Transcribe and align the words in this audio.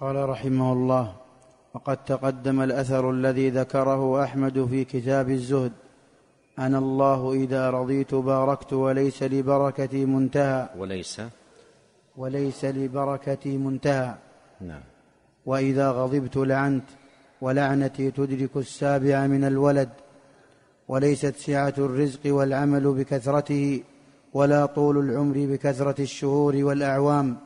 قال 0.00 0.28
رحمه 0.28 0.72
الله 0.72 1.12
وقد 1.74 2.04
تقدم 2.04 2.60
الأثر 2.60 3.10
الذي 3.10 3.50
ذكره 3.50 4.24
أحمد 4.24 4.66
في 4.70 4.84
كتاب 4.84 5.30
الزهد 5.30 5.72
أنا 6.58 6.78
الله 6.78 7.32
إذا 7.32 7.70
رضيت 7.70 8.14
باركت 8.14 8.72
وليس 8.72 9.22
لبركتي 9.22 10.04
منتهى 10.04 10.68
وليس 10.80 11.22
وليس 12.20 12.64
لبركتي 12.64 13.56
منتهى 13.56 14.14
نعم. 14.70 14.80
وإذا 15.46 15.90
غضبت 15.90 16.36
لعنت 16.36 16.88
ولعنتي 17.40 18.10
تدرك 18.10 18.56
السابع 18.56 19.26
من 19.26 19.44
الولد 19.44 19.88
وليست 20.88 21.36
سعة 21.36 21.74
الرزق 21.78 22.20
والعمل 22.26 22.84
بكثرته 22.92 23.82
ولا 24.34 24.66
طول 24.66 24.98
العمر 24.98 25.36
بكثرة 25.36 26.02
الشهور 26.02 26.56
والأعوام 26.56 27.36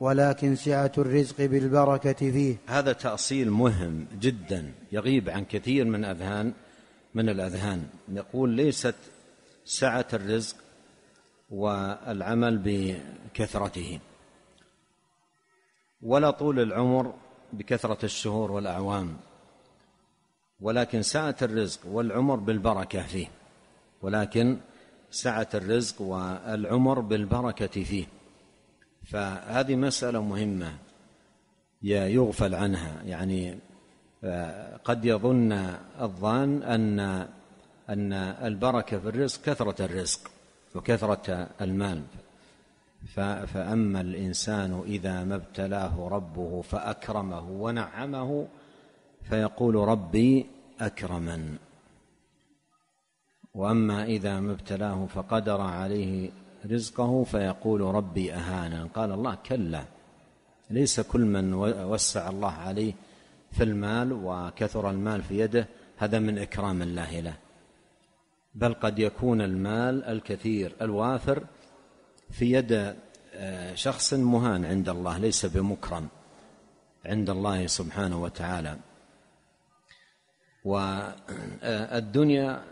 ولكن 0.00 0.56
سعة 0.56 0.92
الرزق 0.98 1.36
بالبركة 1.44 2.12
فيه. 2.12 2.56
هذا 2.66 2.92
تأصيل 2.92 3.50
مهم 3.50 4.06
جدا 4.20 4.72
يغيب 4.92 5.30
عن 5.30 5.44
كثير 5.44 5.84
من 5.84 6.04
أذهان 6.04 6.52
من 7.14 7.28
الأذهان. 7.28 7.86
يقول 8.08 8.50
ليست 8.50 8.94
سعة 9.64 10.06
الرزق 10.12 10.56
والعمل 11.50 12.58
بكثرته. 12.64 14.00
ولا 16.02 16.30
طول 16.30 16.60
العمر 16.60 17.14
بكثرة 17.52 18.04
الشهور 18.04 18.52
والأعوام. 18.52 19.16
ولكن 20.60 21.02
سعة 21.02 21.36
الرزق 21.42 21.86
والعمر 21.86 22.36
بالبركة 22.36 23.02
فيه. 23.02 23.26
ولكن 24.02 24.58
سعة 25.10 25.48
الرزق 25.54 26.00
والعمر 26.00 27.00
بالبركة 27.00 27.84
فيه. 27.84 28.06
فهذه 29.08 29.76
مسألة 29.76 30.22
مهمة. 30.22 30.72
يغفل 31.82 32.54
عنها. 32.54 33.02
يعني 33.06 33.58
آه، 34.24 34.76
قد 34.76 35.04
يظن 35.04 35.52
الظان 36.00 36.62
أن 36.62 37.00
أن 37.88 38.12
البركة 38.12 38.98
في 38.98 39.08
الرزق 39.08 39.42
كثرة 39.42 39.84
الرزق 39.84 40.20
وكثرة 40.74 41.48
المال. 41.60 42.02
فأما 43.46 44.00
الإنسان 44.00 44.82
إذا 44.86 45.24
ما 45.24 45.34
ابتلاه 45.34 46.08
ربه 46.08 46.62
فأكرمه 46.62 47.50
ونعمه 47.50 48.48
فيقول 49.22 49.74
ربي 49.74 50.46
أكرمن. 50.80 51.56
وأما 53.54 54.04
إذا 54.04 54.40
ما 54.40 54.52
ابتلاه 54.52 55.06
فقدر 55.06 55.60
عليه 55.60 56.30
رزقه 56.66 57.24
فيقول 57.24 57.80
ربي 57.80 58.34
أهانا. 58.34 58.88
قال 58.94 59.12
الله 59.12 59.34
كلا 59.34 59.84
ليس 60.70 61.00
كل 61.00 61.20
من 61.20 61.54
وسع 61.84 62.28
الله 62.28 62.52
عليه 62.52 62.94
في 63.52 63.64
المال 63.64 64.12
وكثر 64.12 64.90
المال 64.90 65.22
في 65.22 65.38
يده 65.38 65.68
هذا 65.96 66.18
من 66.18 66.38
إكرام 66.38 66.82
الله 66.82 67.20
له. 67.20 67.34
بل 68.54 68.74
قد 68.74 68.98
يكون 68.98 69.40
المال 69.40 70.04
الكثير 70.04 70.74
الوافر 70.82 71.44
في 72.30 72.52
يد 72.52 72.94
آه، 73.34 73.74
شخص 73.74 74.14
مهان 74.14 74.64
عند 74.64 74.88
الله 74.88 75.18
ليس 75.18 75.46
بمكرم 75.46 76.08
عند 77.06 77.30
الله 77.30 77.66
سبحانه 77.66 78.22
وتعالى. 78.22 78.76
والدنيا 80.64 82.62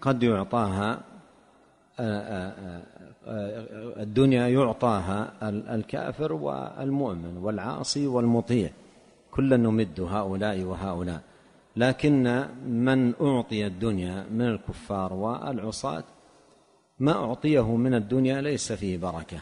قد 0.00 0.22
يعطاها 0.22 0.92
آه، 0.92 0.94
آه، 0.94 1.15
الدنيا 4.00 4.48
يعطاها 4.48 5.32
الكافر 5.74 6.32
والمؤمن 6.32 7.36
والعاصي 7.36 8.06
والمطيع. 8.06 8.70
كلا 9.30 9.56
نمد 9.56 10.00
هؤلاء 10.00 10.62
وهؤلاء. 10.62 11.20
لكن 11.76 12.44
من 12.66 13.14
أعطي 13.20 13.66
الدنيا 13.66 14.26
من 14.30 14.48
الكفار 14.48 15.12
والعصاة 15.12 16.04
ما 16.98 17.12
أعطيه 17.12 17.76
من 17.76 17.94
الدنيا 17.94 18.40
ليس 18.40 18.72
فيه 18.72 18.98
بركة. 18.98 19.38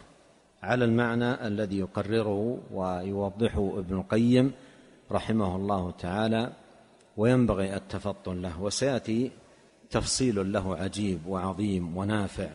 على 0.63 0.85
المعنى 0.85 1.47
الذي 1.47 1.79
يقرره 1.79 2.59
ويوضحه 2.73 3.73
ابن 3.79 3.97
القيم 3.99 4.53
رحمه 5.13 5.57
الله 5.57 5.91
تعالى 5.91 6.53
وينبغي 7.17 7.77
التفطن 7.77 8.43
له 8.43 8.63
وسيأتي 8.63 9.31
تفصيل 9.91 10.53
له 10.53 10.77
عجيب 10.77 11.27
وعظيم 11.27 11.97
ونافع 11.97 12.51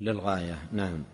للغاية. 0.00 0.58
نعم. 0.72 1.04